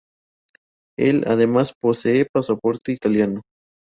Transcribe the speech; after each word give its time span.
Él 0.97 1.25
además 1.27 1.73
posee 1.79 2.25
pasaporte 2.33 2.91
italiano. 2.91 3.41